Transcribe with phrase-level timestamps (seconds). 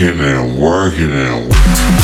[0.00, 1.99] working and working and working.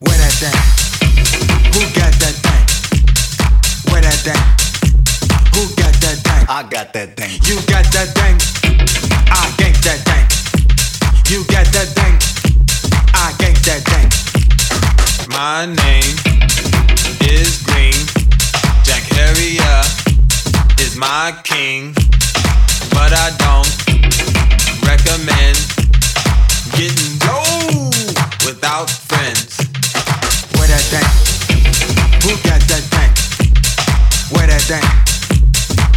[0.00, 0.58] Where that thing?
[1.70, 3.92] Who got that thing?
[3.92, 4.42] Where that thing?
[5.54, 6.46] Who got that thing?
[6.48, 7.38] I got that thing.
[7.46, 8.34] You got that thing.
[9.30, 9.54] I
[9.86, 10.26] that thing.
[11.30, 12.14] You got that thing.
[13.14, 13.30] I
[13.62, 14.10] that thing.
[15.30, 16.18] My name
[17.30, 17.94] is Green.
[18.82, 19.78] Jack Harrier
[20.80, 21.94] is my king.
[22.90, 23.43] But I
[34.80, 34.88] thing?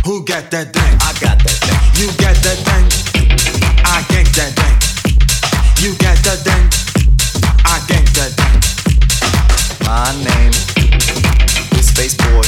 [0.06, 0.94] Who got that thing?
[1.02, 1.82] I got that thing.
[2.00, 2.86] You got that thing?
[3.86, 4.78] I gang that thing.
[5.82, 6.66] You got that thing?
[7.66, 8.58] I gang that thing.
[9.86, 10.54] My name
[11.80, 12.46] is Spaceboy.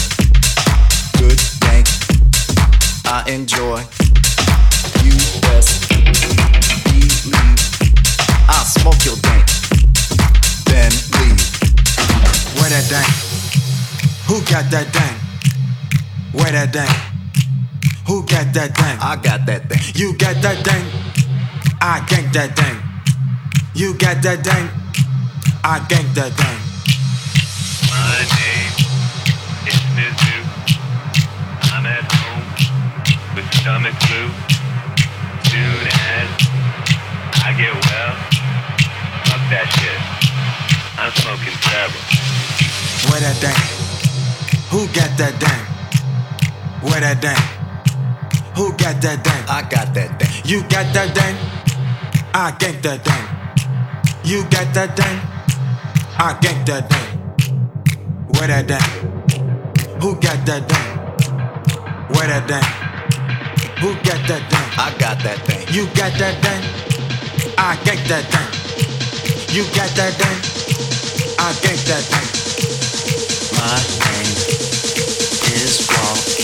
[1.19, 1.85] Good thing.
[3.05, 3.79] I enjoy.
[5.03, 5.89] You best
[6.85, 7.59] believe.
[8.49, 9.43] I smoke your thing.
[10.69, 11.41] Then leave.
[12.57, 13.09] Where that thing?
[14.27, 15.08] Who got that thing?
[16.49, 17.91] spray that thing?
[18.07, 18.97] Who got that thing?
[19.01, 19.81] I got that thing.
[19.95, 20.83] You got that thing?
[21.81, 22.77] I gank that thing.
[23.75, 24.65] You got that thing?
[25.63, 26.59] I gank that thing.
[27.93, 28.73] My name
[29.69, 30.37] is Mizu.
[31.73, 32.43] I'm at home
[33.35, 34.21] with stomach flu.
[35.49, 36.29] Soon as
[37.45, 38.13] I get well,
[39.29, 39.99] fuck that shit.
[40.97, 42.01] I'm smoking terrible.
[43.09, 43.59] Where that thing?
[44.71, 45.68] Who got that thing?
[46.81, 47.35] Where that thing?
[48.55, 49.43] Who got that thing?
[49.49, 50.31] I got that thing.
[50.45, 51.35] You got that thing?
[52.33, 53.25] I got that thing.
[54.23, 55.19] You got that thing?
[56.17, 57.09] I got that thing.
[58.33, 59.99] Where that thing?
[60.01, 60.87] Who got that thing?
[62.15, 62.63] Where that thing?
[63.81, 64.67] Who got that thing?
[64.79, 65.67] I got that thing.
[65.73, 66.61] You got that thing?
[67.57, 69.55] I got that thing.
[69.55, 70.37] You got that thing?
[71.39, 72.27] I got that thing.
[73.59, 74.31] My name
[75.55, 76.38] is Walt.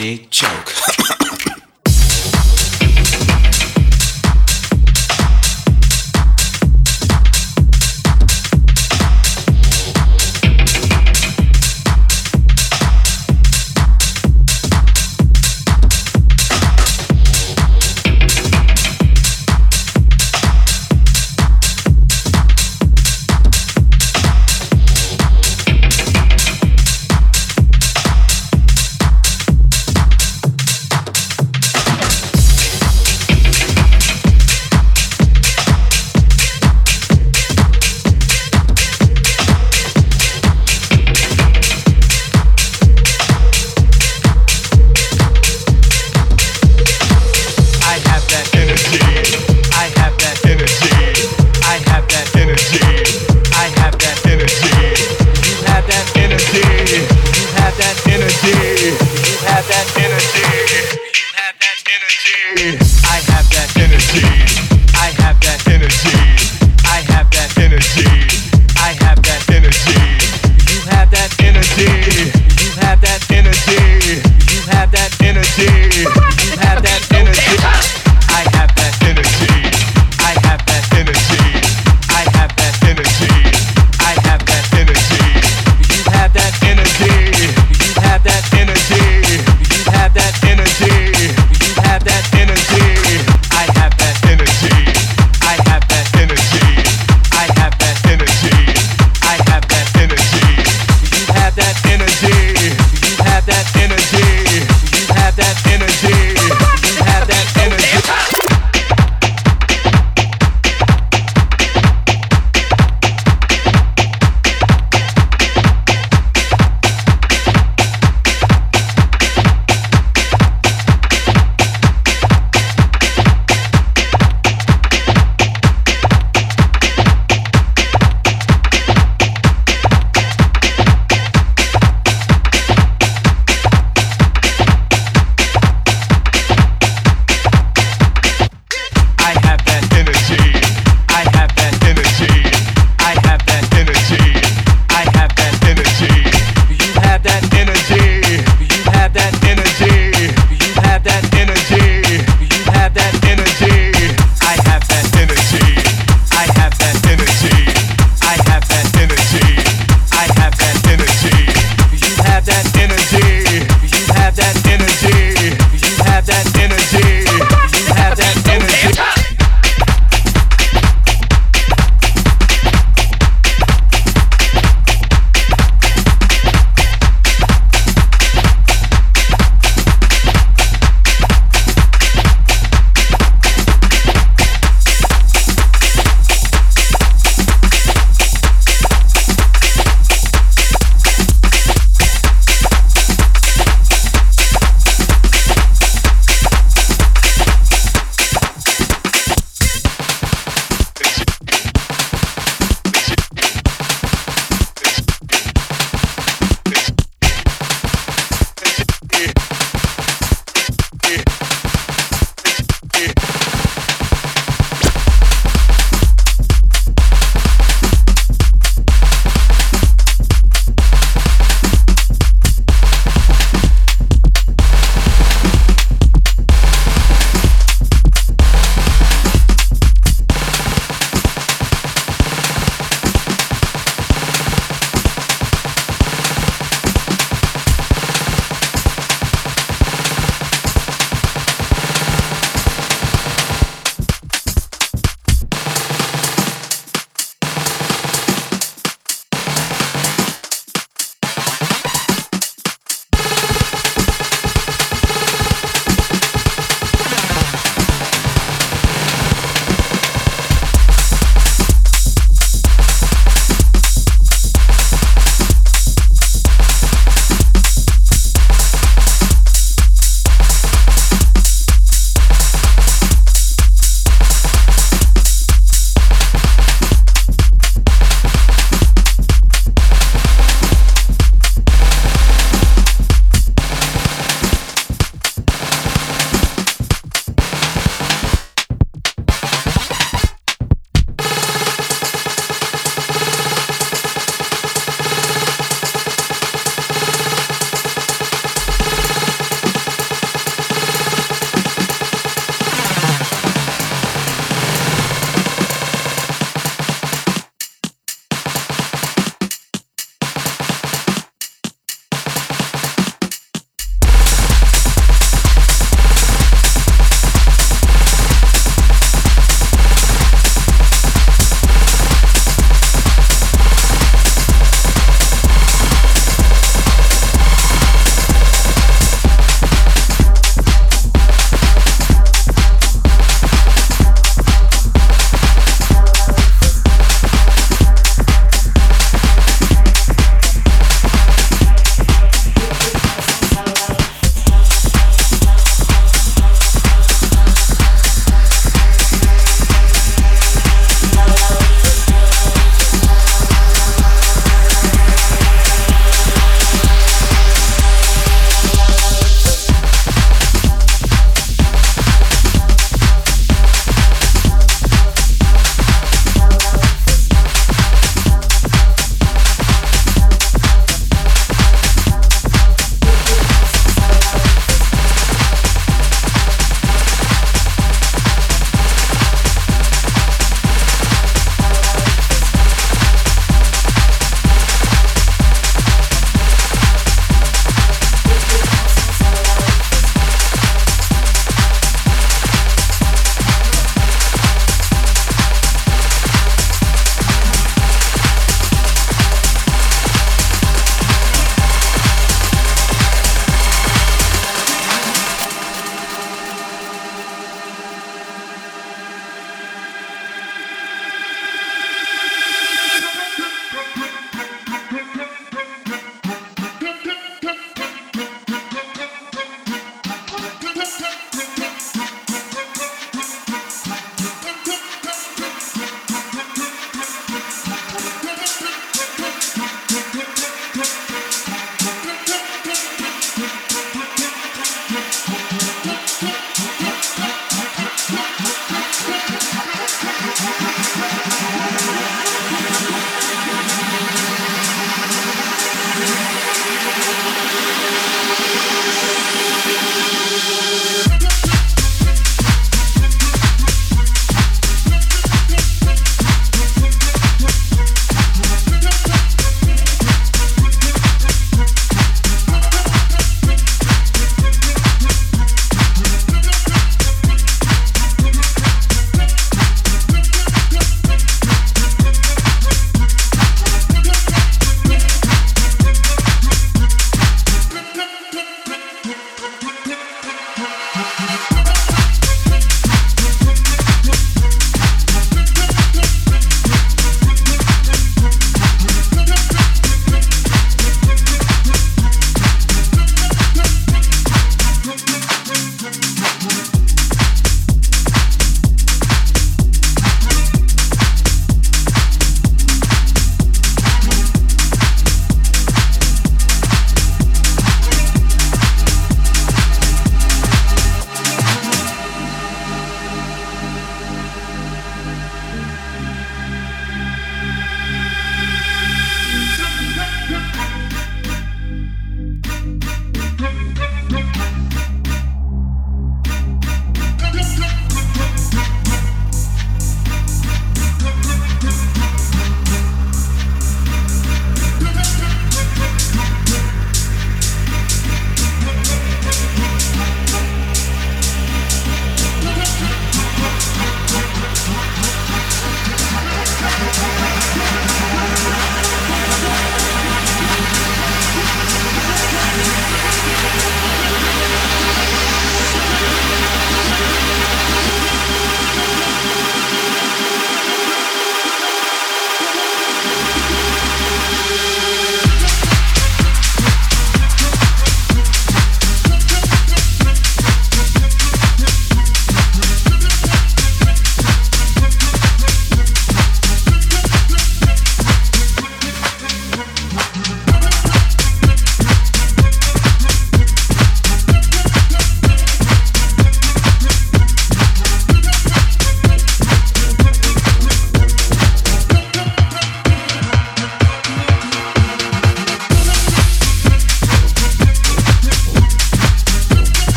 [0.00, 0.27] Make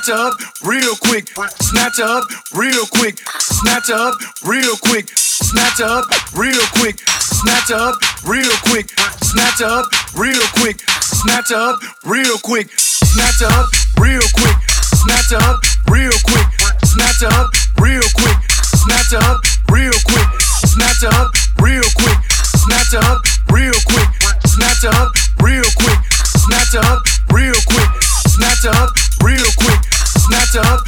[0.00, 0.34] snatch her up
[0.64, 1.28] real quick,
[1.60, 4.14] snatch her up real quick, snatch her up
[4.46, 8.88] real quick, snatch her up real quick, snatch her up real quick,
[9.20, 9.86] snatch her up
[10.16, 13.68] real quick, snatch her up real quick, snatch her up
[14.00, 14.56] real quick,
[14.94, 15.60] snatch her up
[15.90, 16.48] real quick,
[16.84, 18.38] snatch her up real quick,
[18.80, 20.30] snatch her up real quick,
[20.64, 22.18] snatch her up real quick,
[22.56, 23.20] snatch her up
[23.52, 24.08] real quick,
[24.48, 26.00] snatch her up real quick,
[26.36, 27.90] snatch her up real quick,
[28.26, 28.90] snatch her up
[29.22, 29.89] real quick,
[30.30, 30.86] snatch her up,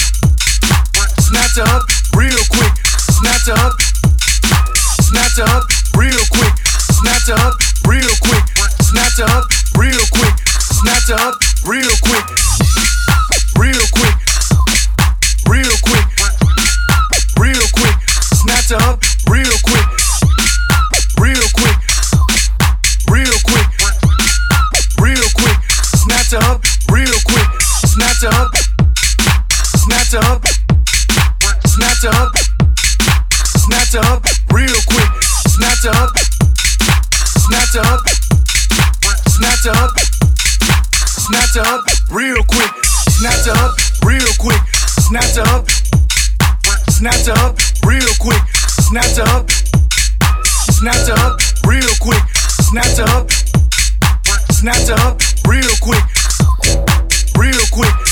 [1.19, 1.83] snatch her up
[2.15, 2.75] real quick,
[3.11, 3.75] snatch her up,
[5.03, 5.67] snatch her up
[5.99, 6.55] real quick,
[6.95, 7.59] snatch her up
[7.91, 8.45] real quick,
[8.87, 9.43] snatch her up
[9.75, 10.35] real quick,
[10.79, 11.35] snatch her up
[11.67, 12.23] real quick,
[13.59, 14.15] real quick,
[15.51, 16.07] real quick,
[17.43, 17.97] real quick,
[18.39, 19.89] snatch her up real quick,
[21.19, 21.79] real quick,
[23.11, 23.69] real quick,
[25.03, 25.59] real quick,
[25.99, 26.63] snatch her up
[26.95, 27.51] real quick,
[27.91, 28.55] snatch her up,
[30.13, 30.45] snatch up,
[31.65, 32.37] snatch up,
[33.57, 34.23] snatch up
[34.53, 35.09] real quick,
[35.49, 36.11] snatch up,
[37.41, 38.01] snatch up,
[39.29, 39.91] snatch up,
[41.17, 42.71] snatch up real quick,
[43.09, 44.61] snatch up real quick,
[45.01, 45.67] snatch up,
[46.91, 49.51] snatch up real quick, snatch up,
[50.69, 52.23] snatch up real quick,
[52.61, 53.31] snatch up,
[54.51, 56.05] snatch up real quick,
[57.39, 58.12] real quick.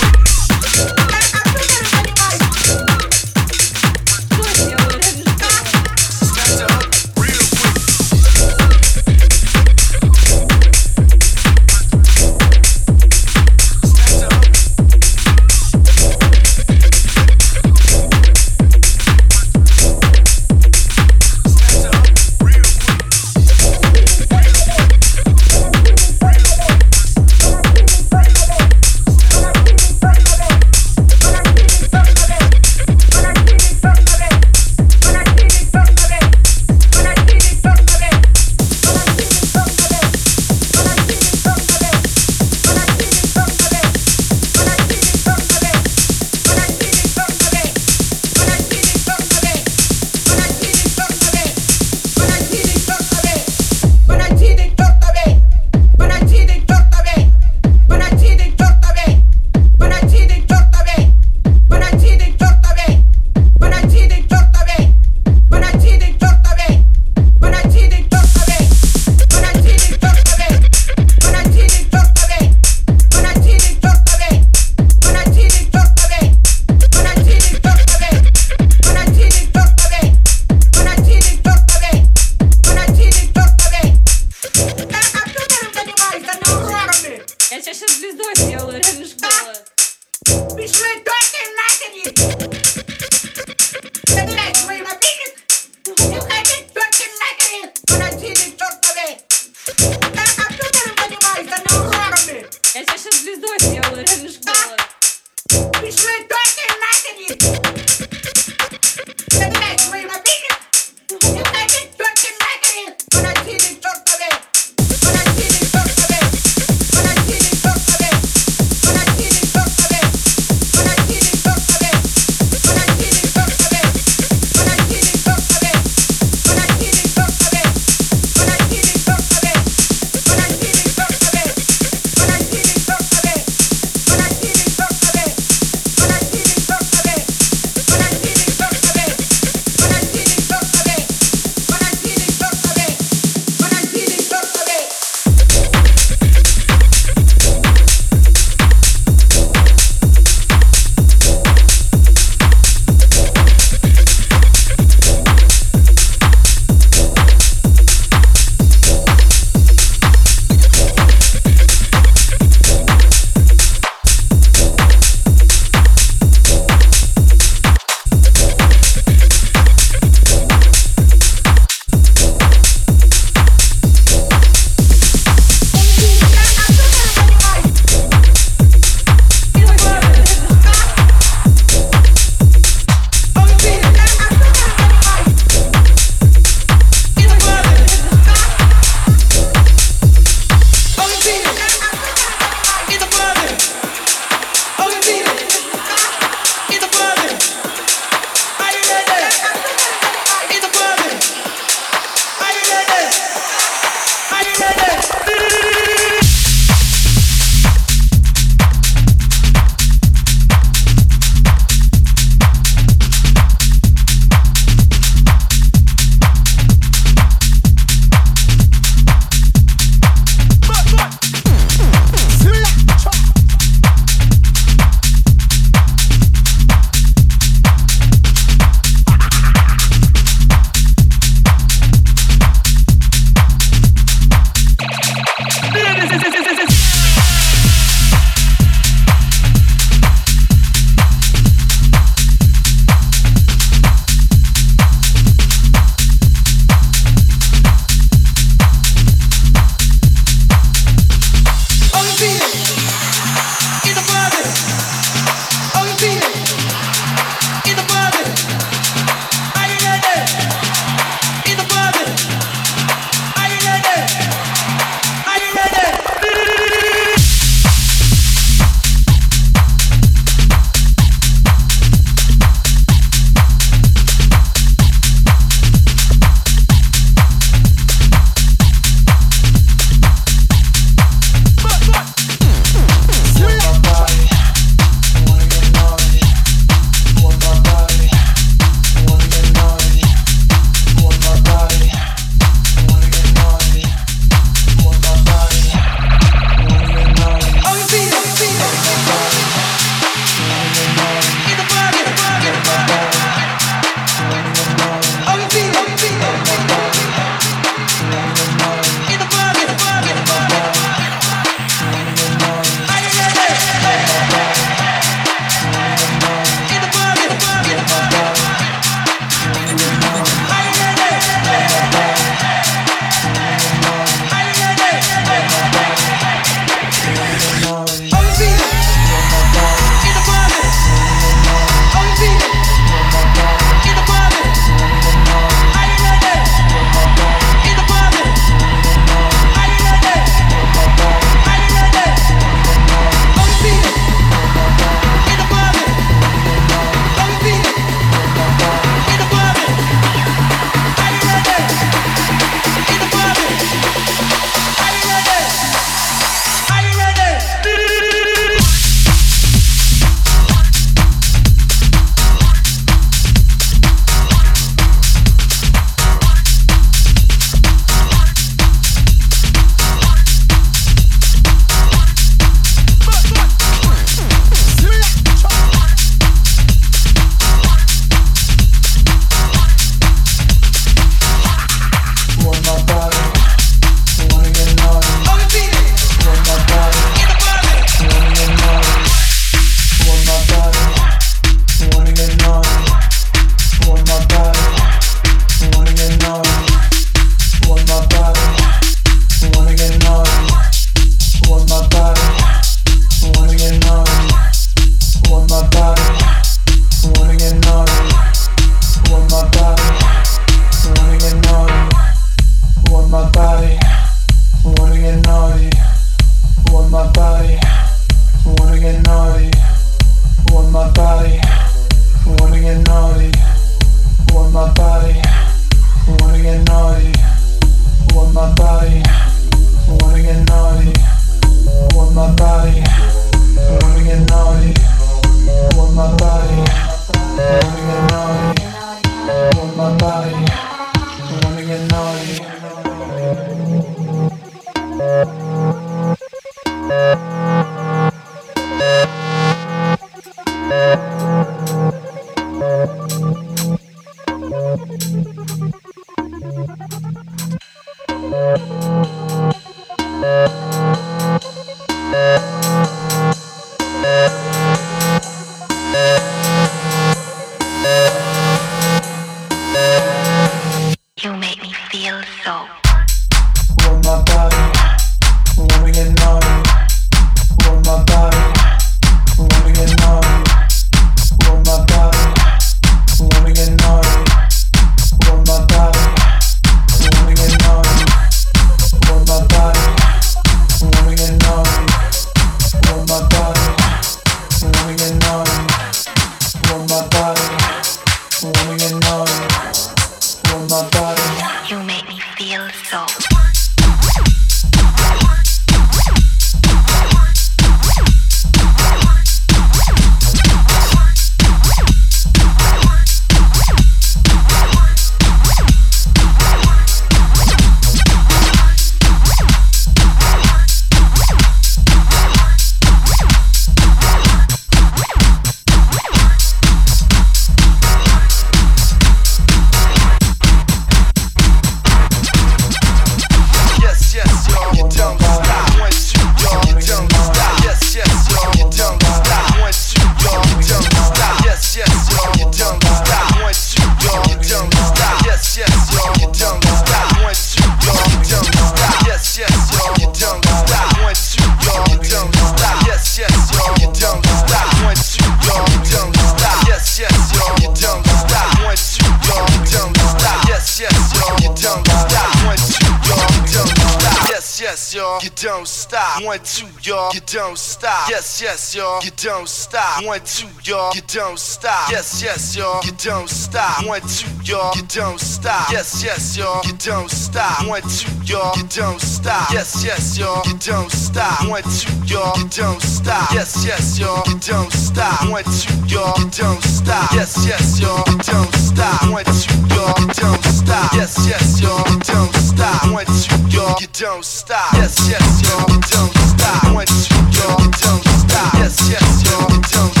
[570.05, 571.91] One, two, y'all, you don't stop.
[571.91, 573.85] Yes, yes, y'all, you don't stop.
[573.85, 575.69] One, two, y'all, you don't stop.
[575.71, 577.67] Yes, yes, y'all, you don't stop.
[577.67, 579.51] One, two, y'all, you don't stop.
[579.53, 581.47] Yes, yes, y'all, you don't stop.
[581.47, 583.31] One, two, y'all, you don't stop.
[583.31, 585.29] Yes, yes, y'all, you don't stop.
[585.29, 587.11] One, two, y'all, you don't stop.
[587.13, 589.11] Yes, yes, y'all, you don't stop.
[589.13, 590.93] One, two, y'all, you don't stop.
[590.93, 592.91] Yes, yes, y'all, you don't stop.
[592.91, 594.73] One, two, y'all, you don't stop.
[594.73, 596.73] Yes, yes, y'all, you don't stop.
[596.73, 598.53] One, two, y'all, you don't stop.
[598.55, 600.00] Yes, yes, y'all tone.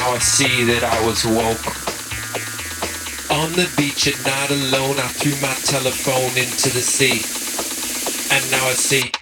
[0.00, 1.68] now I see that I was woke.
[3.36, 7.20] On the beach at night alone, I threw my telephone into the sea,
[8.34, 9.19] and now I see